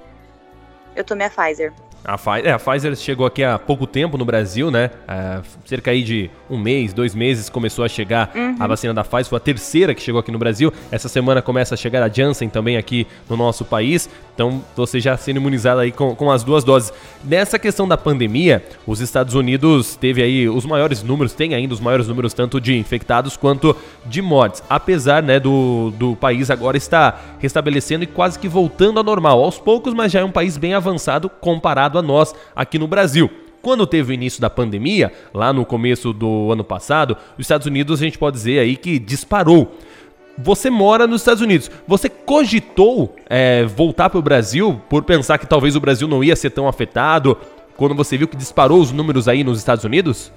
Eu 0.96 1.04
tomei 1.04 1.28
a 1.28 1.30
Pfizer. 1.30 1.74
A, 2.04 2.18
Pfizer, 2.18 2.48
é, 2.48 2.52
a 2.52 2.60
Pfizer 2.60 2.96
chegou 2.96 3.26
aqui 3.26 3.44
há 3.44 3.60
pouco 3.60 3.86
tempo 3.86 4.18
no 4.18 4.26
Brasil, 4.26 4.72
né? 4.72 4.92
É, 5.08 5.42
cerca 5.66 5.92
aí 5.92 6.04
de 6.04 6.30
um 6.50 6.58
mês, 6.58 6.94
dois 6.94 7.14
meses 7.14 7.50
começou 7.50 7.84
a 7.84 7.90
chegar 7.90 8.32
uhum. 8.34 8.56
a 8.60 8.68
vacina 8.68 8.94
da 8.94 9.04
Pfizer. 9.04 9.26
Foi 9.26 9.38
a 9.38 9.42
terceira 9.42 9.94
que 9.94 10.02
chegou 10.02 10.20
aqui 10.20 10.32
no 10.32 10.40
Brasil. 10.40 10.74
Essa 10.92 11.10
semana 11.10 11.42
começa 11.42 11.76
a 11.76 11.78
chegar 11.78 12.02
a 12.02 12.10
Janssen 12.10 12.50
também 12.50 12.78
aqui 12.78 13.06
no 13.30 13.36
nosso 13.36 13.66
país. 13.66 14.10
Então 14.34 14.64
você 14.76 15.00
já 15.00 15.18
sendo 15.18 15.38
imunizado 15.38 15.82
aí 15.82 15.92
com, 15.92 16.16
com 16.16 16.32
as 16.32 16.44
duas 16.44 16.64
doses. 16.64 16.94
Nessa 17.24 17.60
questão 17.60 17.88
da 17.88 17.98
pandemia, 17.98 18.64
os 18.88 19.02
Estados 19.02 19.36
Unidos 19.36 19.96
teve 19.98 20.24
aí 20.24 20.48
os 20.48 20.66
maiores 20.66 21.04
números, 21.04 21.34
tem 21.34 21.54
ainda 21.54 21.74
os 21.74 21.82
maiores 21.82 22.08
números 22.08 22.34
tanto 22.34 22.62
de 22.62 22.78
infectados 22.78 23.36
quanto 23.36 23.76
de 24.06 24.22
mortes. 24.22 24.64
Apesar 24.70 25.22
né, 25.22 25.40
do, 25.40 25.92
do 25.98 26.16
país 26.16 26.50
agora 26.50 26.78
estar 26.78 27.38
restabelecendo 27.40 28.06
e 28.06 28.08
quase 28.08 28.40
que 28.40 28.48
voltando 28.48 28.98
ao 28.98 29.04
normal. 29.04 29.44
Aos 29.44 29.58
poucos, 29.58 29.94
mas 29.94 30.12
já 30.12 30.22
é 30.22 30.24
um 30.24 30.32
país 30.32 30.56
bem 30.58 30.74
avançado 30.74 31.30
comparado 31.30 31.89
a 31.98 32.02
nós 32.02 32.34
aqui 32.56 32.78
no 32.78 32.88
Brasil. 32.88 33.30
Quando 33.62 33.86
teve 33.86 34.12
o 34.12 34.14
início 34.14 34.40
da 34.40 34.50
pandemia, 34.50 35.12
lá 35.34 35.52
no 35.52 35.66
começo 35.66 36.14
do 36.14 36.52
ano 36.52 36.64
passado, 36.64 37.18
os 37.38 37.42
Estados 37.42 37.68
Unidos 37.68 38.00
a 38.00 38.06
gente 38.06 38.18
pode 38.18 38.38
dizer 38.38 38.60
aí 38.60 38.78
que 38.78 38.98
disparou 38.98 39.76
você 40.42 40.70
mora 40.70 41.06
nos 41.06 41.22
Estados 41.22 41.42
Unidos. 41.42 41.70
Você 41.86 42.08
cogitou 42.08 43.14
é, 43.30 43.66
voltar 43.66 44.10
para 44.10 44.20
o 44.20 44.22
Brasil 44.22 44.82
por 44.90 45.04
pensar 45.04 45.38
que 45.38 45.46
talvez 45.46 45.76
o 45.76 45.82
Brasil 45.82 46.08
não 46.08 46.24
ia 46.24 46.36
ser 46.36 46.50
tão 46.50 46.68
afetado 46.68 47.38
quando 47.76 47.94
você 47.96 48.18
viu 48.18 48.28
que 48.28 48.38
disparou 48.38 48.80
os 48.80 48.92
números 48.92 49.28
aí 49.28 49.44
nos 49.44 49.58
Estados 49.58 49.84
Unidos? 49.84 50.32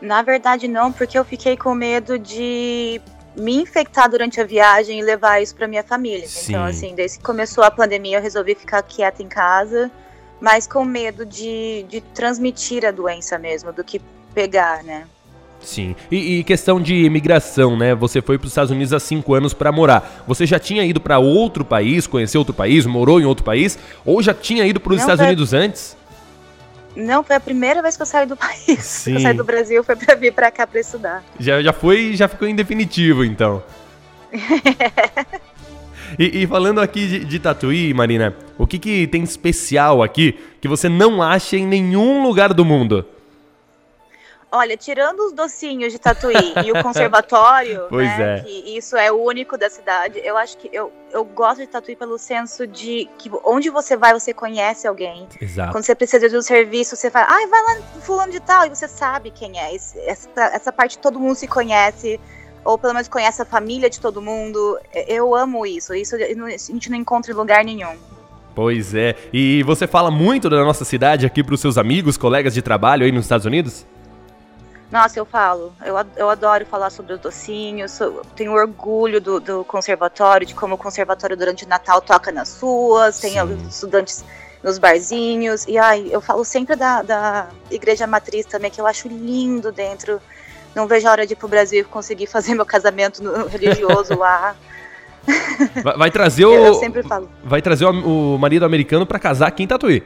Na 0.00 0.22
verdade, 0.22 0.68
não, 0.68 0.92
porque 0.92 1.18
eu 1.18 1.24
fiquei 1.24 1.56
com 1.56 1.74
medo 1.74 2.18
de 2.18 3.00
me 3.36 3.56
infectar 3.56 4.10
durante 4.10 4.40
a 4.40 4.44
viagem 4.44 4.98
e 4.98 5.02
levar 5.02 5.42
isso 5.42 5.54
para 5.54 5.66
minha 5.66 5.82
família. 5.82 6.18
Então, 6.18 6.28
Sim. 6.28 6.52
Então, 6.52 6.64
assim, 6.64 6.94
desde 6.94 7.18
que 7.18 7.24
começou 7.24 7.64
a 7.64 7.70
pandemia, 7.70 8.18
eu 8.18 8.22
resolvi 8.22 8.54
ficar 8.54 8.82
quieta 8.82 9.22
em 9.22 9.28
casa, 9.28 9.90
mas 10.40 10.66
com 10.66 10.84
medo 10.84 11.24
de, 11.24 11.84
de 11.88 12.00
transmitir 12.00 12.84
a 12.84 12.90
doença 12.90 13.38
mesmo, 13.38 13.72
do 13.72 13.82
que 13.82 14.00
pegar, 14.34 14.82
né? 14.82 15.06
Sim. 15.60 15.96
E, 16.10 16.38
e, 16.38 16.44
questão 16.44 16.80
de 16.80 16.94
imigração, 16.94 17.76
né? 17.76 17.94
Você 17.94 18.22
foi 18.22 18.38
para 18.38 18.46
os 18.46 18.52
Estados 18.52 18.70
Unidos 18.70 18.92
há 18.92 19.00
cinco 19.00 19.34
anos 19.34 19.52
para 19.52 19.72
morar. 19.72 20.24
Você 20.26 20.46
já 20.46 20.58
tinha 20.58 20.84
ido 20.84 21.00
para 21.00 21.18
outro 21.18 21.64
país, 21.64 22.06
conhecer 22.06 22.38
outro 22.38 22.54
país, 22.54 22.86
morou 22.86 23.20
em 23.20 23.24
outro 23.24 23.44
país? 23.44 23.78
Ou 24.04 24.22
já 24.22 24.32
tinha 24.32 24.64
ido 24.64 24.78
para 24.78 24.92
os 24.92 25.00
Estados 25.00 25.20
foi... 25.20 25.26
Unidos 25.26 25.52
antes? 25.52 25.96
Não, 26.94 27.22
foi 27.22 27.36
a 27.36 27.40
primeira 27.40 27.82
vez 27.82 27.96
que 27.96 28.02
eu 28.02 28.06
saí 28.06 28.26
do 28.26 28.36
país. 28.36 28.78
Sim. 28.84 29.14
Eu 29.14 29.20
saí 29.20 29.34
do 29.34 29.44
Brasil, 29.44 29.82
foi 29.84 29.96
para 29.96 30.14
vir 30.14 30.32
para 30.32 30.50
cá 30.50 30.66
para 30.66 30.80
estudar. 30.80 31.24
Já, 31.38 31.62
já 31.62 31.72
foi, 31.72 32.16
já 32.16 32.28
ficou 32.28 32.48
em 32.48 32.54
definitivo, 32.54 33.24
então. 33.24 33.62
e, 36.18 36.42
e, 36.42 36.46
falando 36.46 36.80
aqui 36.80 37.06
de, 37.06 37.24
de 37.24 37.38
Tatuí, 37.38 37.92
Marina, 37.94 38.34
o 38.58 38.66
que, 38.66 38.78
que 38.78 39.06
tem 39.06 39.22
especial 39.22 40.02
aqui 40.02 40.38
que 40.60 40.68
você 40.68 40.88
não 40.88 41.22
acha 41.22 41.56
em 41.56 41.66
nenhum 41.66 42.22
lugar 42.22 42.52
do 42.52 42.64
mundo? 42.64 43.04
Olha, 44.50 44.76
tirando 44.76 45.20
os 45.20 45.32
docinhos 45.32 45.92
de 45.92 45.98
Tatuí 45.98 46.54
e 46.64 46.72
o 46.72 46.80
conservatório, 46.82 47.88
né, 47.90 48.38
é. 48.38 48.40
que 48.42 48.76
isso 48.76 48.96
é 48.96 49.10
o 49.10 49.16
único 49.16 49.58
da 49.58 49.68
cidade, 49.68 50.20
eu 50.24 50.36
acho 50.36 50.56
que 50.56 50.70
eu, 50.72 50.92
eu 51.12 51.24
gosto 51.24 51.58
de 51.60 51.66
Tatuí 51.66 51.96
pelo 51.96 52.16
senso 52.16 52.66
de 52.66 53.08
que 53.18 53.30
onde 53.44 53.68
você 53.70 53.96
vai, 53.96 54.14
você 54.14 54.32
conhece 54.32 54.86
alguém. 54.86 55.28
Exato. 55.40 55.72
Quando 55.72 55.84
você 55.84 55.94
precisa 55.94 56.28
de 56.28 56.36
um 56.36 56.42
serviço, 56.42 56.96
você 56.96 57.10
fala, 57.10 57.26
ai, 57.28 57.46
vai 57.48 57.60
lá 57.62 57.82
fulano 58.00 58.32
de 58.32 58.40
tal, 58.40 58.64
e 58.64 58.68
você 58.68 58.86
sabe 58.86 59.30
quem 59.30 59.58
é. 59.58 59.74
Essa, 59.74 60.30
essa 60.36 60.72
parte 60.72 60.96
todo 60.98 61.18
mundo 61.18 61.34
se 61.34 61.48
conhece, 61.48 62.20
ou 62.66 62.76
pelo 62.76 62.92
menos 62.92 63.08
conhece 63.08 63.40
a 63.40 63.44
família 63.44 63.88
de 63.88 64.00
todo 64.00 64.20
mundo. 64.20 64.78
Eu 64.92 65.34
amo 65.34 65.64
isso, 65.64 65.94
isso 65.94 66.16
a 66.16 66.18
gente 66.72 66.90
não 66.90 66.98
encontra 66.98 67.32
em 67.32 67.34
lugar 67.34 67.64
nenhum. 67.64 67.96
Pois 68.54 68.94
é. 68.94 69.14
E 69.32 69.62
você 69.62 69.86
fala 69.86 70.10
muito 70.10 70.48
da 70.48 70.64
nossa 70.64 70.84
cidade 70.84 71.26
aqui 71.26 71.44
para 71.44 71.54
os 71.54 71.60
seus 71.60 71.76
amigos, 71.78 72.16
colegas 72.16 72.54
de 72.54 72.62
trabalho 72.62 73.04
aí 73.04 73.12
nos 73.12 73.26
Estados 73.26 73.46
Unidos? 73.46 73.86
Nossa, 74.90 75.18
eu 75.18 75.26
falo. 75.26 75.72
Eu, 75.84 75.94
eu 76.16 76.30
adoro 76.30 76.64
falar 76.64 76.90
sobre 76.90 77.12
os 77.12 77.20
docinhos. 77.20 77.98
tenho 78.34 78.52
orgulho 78.52 79.20
do, 79.20 79.40
do, 79.40 79.64
conservatório, 79.64 80.46
de 80.46 80.54
como 80.54 80.74
o 80.74 80.78
conservatório 80.78 81.36
durante 81.36 81.64
o 81.64 81.68
Natal 81.68 82.00
toca 82.00 82.32
nas 82.32 82.60
ruas, 82.60 83.18
tem 83.18 83.34
estudantes 83.68 84.24
nos 84.62 84.78
barzinhos. 84.78 85.66
E 85.66 85.76
ai, 85.76 86.08
eu 86.10 86.20
falo 86.20 86.44
sempre 86.44 86.76
da, 86.76 87.02
da 87.02 87.48
igreja 87.70 88.06
matriz 88.06 88.46
também, 88.46 88.70
que 88.70 88.80
eu 88.80 88.86
acho 88.86 89.08
lindo 89.08 89.70
dentro. 89.70 90.20
Não 90.76 90.86
vejo 90.86 91.08
a 91.08 91.10
hora 91.10 91.26
de 91.26 91.32
ir 91.32 91.36
pro 91.36 91.48
Brasil 91.48 91.80
e 91.80 91.84
conseguir 91.84 92.26
fazer 92.26 92.54
meu 92.54 92.66
casamento 92.66 93.22
religioso 93.48 94.14
lá. 94.18 94.54
Vai, 95.82 95.96
vai 95.96 96.10
trazer 96.10 96.44
o. 96.44 96.52
Eu 96.52 96.74
sempre 96.74 97.02
falo. 97.02 97.28
Vai 97.42 97.60
trazer 97.60 97.84
o, 97.84 98.34
o 98.34 98.38
marido 98.38 98.64
americano 98.64 99.04
para 99.04 99.18
casar 99.18 99.48
aqui 99.48 99.64
em 99.64 99.66
Tatuí 99.66 100.04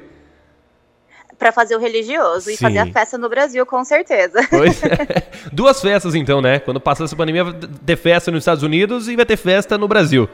para 1.39 1.53
fazer 1.53 1.75
o 1.75 1.79
religioso 1.79 2.47
Sim. 2.47 2.53
e 2.53 2.57
fazer 2.59 2.79
a 2.79 2.87
festa 2.87 3.17
no 3.17 3.27
Brasil, 3.27 3.65
com 3.65 3.83
certeza. 3.83 4.47
Pois 4.50 4.83
é. 4.83 5.27
Duas 5.50 5.81
festas, 5.81 6.15
então, 6.15 6.43
né? 6.43 6.59
Quando 6.59 6.79
passar 6.79 7.05
essa 7.05 7.17
pandemia, 7.17 7.45
vai 7.45 7.55
ter 7.55 7.97
festa 7.97 8.31
nos 8.31 8.43
Estados 8.43 8.62
Unidos 8.62 9.09
e 9.09 9.17
vai 9.17 9.25
ter 9.25 9.39
festa 9.39 9.79
no 9.79 9.89
Brasil. 9.89 10.29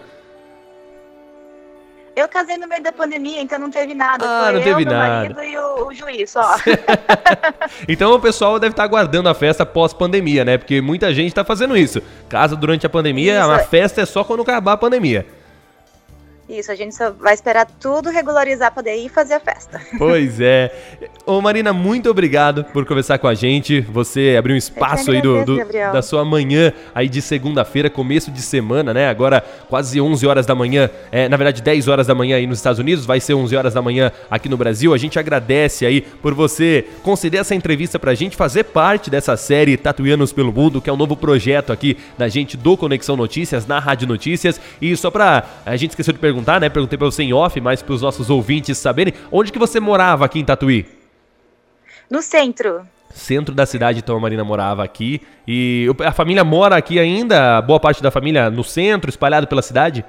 Eu 2.16 2.26
casei 2.28 2.56
no 2.56 2.66
meio 2.66 2.82
da 2.82 2.90
pandemia, 2.90 3.42
então 3.42 3.58
não 3.58 3.70
teve 3.70 3.92
nada. 3.94 4.25
Ah, 4.26 4.44
Foi 4.44 4.52
não 4.54 4.62
teve 4.62 4.82
eu, 4.82 4.87
nada. 4.87 5.28
Meu 5.28 5.37
marido 5.37 5.44
e 5.44 5.58
o, 5.58 5.88
o 5.88 5.94
juiz 5.94 6.30
só. 6.30 6.56
então 7.87 8.14
o 8.14 8.18
pessoal 8.18 8.58
deve 8.58 8.73
estar 8.73 8.85
aguardando 8.85 9.28
a 9.28 9.35
festa 9.35 9.66
pós-pandemia, 9.66 10.42
né? 10.42 10.56
Porque 10.56 10.80
muita 10.80 11.12
gente 11.12 11.28
está 11.28 11.44
fazendo 11.44 11.76
isso. 11.76 12.00
Casa 12.26 12.56
durante 12.56 12.87
a 12.87 12.88
pandemia, 12.88 13.40
isso. 13.40 13.50
a 13.50 13.58
festa 13.58 14.00
é 14.00 14.06
só 14.06 14.25
quando 14.25 14.40
acabar 14.40 14.73
a 14.73 14.76
pandemia. 14.78 15.26
Isso, 16.49 16.71
a 16.71 16.76
gente 16.76 16.95
só 16.95 17.11
vai 17.11 17.35
esperar 17.35 17.67
tudo 17.81 18.09
regularizar 18.09 18.73
para 18.73 18.83
poder 18.83 18.97
ir 18.97 19.09
fazer 19.09 19.35
a 19.35 19.41
festa. 19.41 19.81
Pois 19.99 20.41
é. 20.41 20.71
Ô 21.25 21.41
Marina, 21.41 21.73
muito 21.73 22.09
obrigado 22.09 22.62
por 22.65 22.85
conversar 22.85 23.19
com 23.19 23.26
a 23.26 23.35
gente. 23.35 23.81
Você 23.81 24.37
abriu 24.38 24.55
um 24.55 24.59
espaço 24.59 25.11
aí 25.11 25.21
do, 25.21 25.45
do 25.45 25.57
da 25.93 26.00
sua 26.00 26.25
manhã 26.25 26.73
aí 26.95 27.09
de 27.09 27.21
segunda-feira, 27.21 27.91
começo 27.91 28.31
de 28.31 28.41
semana, 28.41 28.95
né? 28.95 29.09
Agora 29.09 29.43
quase 29.69 30.00
11 30.00 30.26
horas 30.26 30.47
da 30.47 30.55
manhã, 30.55 30.88
é, 31.11 31.29
na 31.29 31.37
verdade 31.37 31.61
10 31.62 31.88
horas 31.88 32.07
da 32.07 32.15
manhã 32.15 32.37
aí 32.37 32.47
nos 32.47 32.59
Estados 32.59 32.79
Unidos, 32.79 33.05
vai 33.05 33.19
ser 33.19 33.35
11 33.35 33.57
horas 33.57 33.75
da 33.75 33.83
manhã 33.83 34.12
aqui 34.31 34.49
no 34.49 34.57
Brasil. 34.57 34.95
A 34.95 34.99
gente 34.99 35.19
agradece 35.19 35.85
aí 35.85 36.00
por 36.00 36.33
você 36.35 36.87
conceder 37.03 37.41
essa 37.41 37.55
entrevista 37.55 37.99
pra 37.99 38.15
gente, 38.15 38.37
fazer 38.37 38.65
parte 38.65 39.11
dessa 39.11 39.37
série 39.37 39.76
Tatuianos 39.76 40.33
pelo 40.33 40.53
Mundo, 40.53 40.81
que 40.81 40.88
é 40.88 40.93
um 40.93 40.97
novo 40.97 41.17
projeto 41.17 41.73
aqui 41.73 41.97
da 42.17 42.29
gente 42.29 42.57
do 42.57 42.76
Conexão 42.76 43.17
Notícias, 43.17 43.67
na 43.67 43.81
Rádio 43.81 44.07
Notícias. 44.07 44.61
E 44.81 44.97
só 44.97 45.11
pra 45.11 45.45
a 45.65 45.76
gente 45.76 45.91
esqueceu 45.91 46.12
de 46.12 46.21
perguntar 46.21 46.36
perguntar, 46.37 46.61
né? 46.61 46.69
Perguntei 46.69 46.99
para 46.99 47.07
você 47.07 47.23
em 47.23 47.33
off, 47.33 47.59
mas 47.61 47.83
para 47.83 47.95
os 47.95 48.02
nossos 48.02 48.28
ouvintes 48.28 48.76
saberem. 48.76 49.14
Onde 49.33 49.50
que 49.50 49.59
você 49.59 49.81
morava 49.81 50.25
aqui 50.26 50.38
em 50.38 50.45
Tatuí? 50.45 50.87
No 52.11 52.21
centro. 52.21 52.87
Centro 53.14 53.55
da 53.55 53.64
cidade, 53.64 54.00
então 54.00 54.16
a 54.16 54.21
Marina 54.21 54.45
morava 54.45 54.85
aqui. 54.85 55.23
E 55.49 55.88
a 56.05 56.12
família 56.12 56.45
mora 56.45 56.76
aqui 56.76 56.99
ainda? 56.99 57.62
Boa 57.62 57.81
parte 57.81 58.02
da 58.02 58.11
família 58.11 58.50
no 58.50 58.62
centro, 58.62 59.09
espalhado 59.09 59.47
pela 59.47 59.62
cidade? 59.62 60.05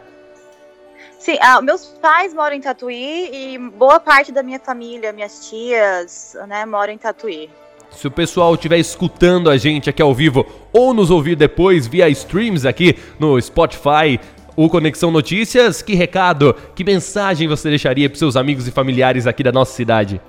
Sim, 1.18 1.38
ah, 1.42 1.62
meus 1.62 1.86
pais 2.02 2.34
moram 2.34 2.56
em 2.56 2.62
Tatuí 2.62 3.30
e 3.32 3.58
boa 3.58 4.00
parte 4.00 4.32
da 4.32 4.44
minha 4.44 4.60
família, 4.60 5.12
minhas 5.14 5.50
tias, 5.50 6.38
né, 6.48 6.66
moram 6.66 6.94
em 6.94 6.98
Tatuí. 6.98 7.50
Se 7.92 8.08
o 8.08 8.12
pessoal 8.12 8.54
estiver 8.54 8.78
escutando 8.78 9.50
a 9.50 9.58
gente 9.58 9.90
aqui 9.90 10.02
ao 10.02 10.14
vivo 10.14 10.46
ou 10.72 10.94
nos 10.94 11.10
ouvir 11.10 11.36
depois 11.36 11.88
via 11.88 12.08
streams 12.10 12.68
aqui 12.68 12.98
no 13.18 13.42
Spotify, 13.42 14.20
o 14.58 14.68
Conexão 14.68 15.12
Notícias. 15.12 15.84
Que 15.84 15.94
recado, 15.94 16.54
que 16.76 16.84
mensagem 16.84 17.48
você 17.48 17.70
deixaria 17.70 18.10
para 18.10 18.18
seus 18.18 18.36
amigos 18.36 18.68
e 18.68 18.72
familiares 18.72 19.28
aqui 19.28 19.44
da 19.44 19.52
nossa 19.52 19.72
cidade? 19.74 20.20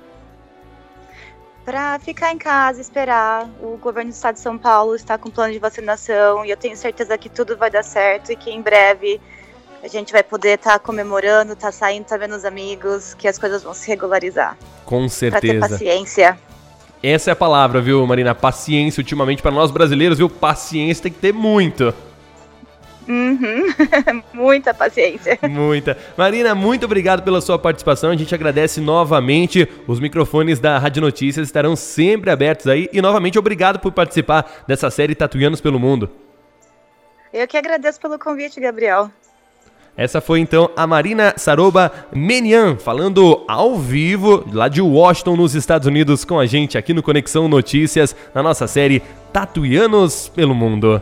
Para 1.65 1.99
ficar 1.99 2.31
em 2.31 2.37
casa, 2.37 2.79
esperar. 2.79 3.49
O 3.61 3.77
governo 3.77 4.11
do 4.11 4.13
estado 4.13 4.35
de 4.35 4.41
São 4.41 4.57
Paulo 4.57 4.95
está 4.95 5.17
com 5.17 5.29
plano 5.29 5.51
de 5.51 5.59
vacinação 5.59 6.45
e 6.45 6.51
eu 6.51 6.57
tenho 6.57 6.77
certeza 6.77 7.17
que 7.17 7.27
tudo 7.27 7.57
vai 7.57 7.69
dar 7.69 7.83
certo 7.83 8.31
e 8.31 8.35
que 8.35 8.51
em 8.51 8.61
breve 8.61 9.19
a 9.83 9.87
gente 9.87 10.11
vai 10.11 10.23
poder 10.23 10.55
estar 10.55 10.73
tá 10.73 10.79
comemorando, 10.79 11.53
estar 11.53 11.67
tá 11.67 11.71
saindo, 11.71 12.03
estar 12.03 12.17
tá 12.17 12.25
vendo 12.25 12.35
os 12.35 12.45
amigos, 12.45 13.13
que 13.13 13.27
as 13.27 13.37
coisas 13.37 13.63
vão 13.63 13.73
se 13.73 13.87
regularizar. 13.87 14.57
Com 14.85 15.07
certeza. 15.09 15.59
Pra 15.59 15.67
ter 15.67 15.73
paciência. 15.73 16.37
Essa 17.01 17.31
é 17.31 17.33
a 17.33 17.35
palavra, 17.35 17.79
viu, 17.81 18.05
Marina? 18.05 18.35
Paciência, 18.35 18.99
ultimamente, 18.99 19.41
para 19.41 19.51
nós 19.51 19.71
brasileiros, 19.71 20.17
viu? 20.17 20.29
Paciência 20.29 21.03
tem 21.03 21.11
que 21.11 21.19
ter 21.19 21.33
muito. 21.33 21.93
Uhum. 23.09 23.73
Muita 24.31 24.71
paciência. 24.71 25.39
Muita. 25.49 25.97
Marina, 26.15 26.53
muito 26.53 26.85
obrigado 26.85 27.23
pela 27.23 27.41
sua 27.41 27.57
participação. 27.57 28.11
A 28.11 28.15
gente 28.15 28.35
agradece 28.35 28.79
novamente. 28.79 29.67
Os 29.87 29.99
microfones 29.99 30.59
da 30.59 30.77
Rádio 30.77 31.01
Notícias 31.01 31.47
estarão 31.47 31.75
sempre 31.75 32.29
abertos 32.29 32.67
aí. 32.67 32.87
E 32.93 33.01
novamente, 33.01 33.39
obrigado 33.39 33.79
por 33.79 33.91
participar 33.91 34.63
dessa 34.67 34.91
série 34.91 35.15
Tatuianos 35.15 35.59
pelo 35.59 35.79
Mundo. 35.79 36.07
Eu 37.33 37.47
que 37.47 37.57
agradeço 37.57 37.99
pelo 37.99 38.19
convite, 38.19 38.59
Gabriel. 38.59 39.09
Essa 39.97 40.21
foi 40.21 40.39
então 40.39 40.69
a 40.77 40.85
Marina 40.85 41.33
Saroba 41.35 41.91
Menian, 42.13 42.77
falando 42.77 43.43
ao 43.47 43.75
vivo 43.77 44.45
lá 44.53 44.69
de 44.69 44.81
Washington, 44.81 45.35
nos 45.35 45.55
Estados 45.55 45.87
Unidos, 45.87 46.23
com 46.23 46.39
a 46.39 46.45
gente 46.45 46.77
aqui 46.77 46.93
no 46.93 47.03
Conexão 47.03 47.49
Notícias, 47.49 48.15
na 48.33 48.41
nossa 48.41 48.65
série 48.67 49.01
Tatuianos 49.33 50.29
pelo 50.29 50.55
Mundo. 50.55 51.01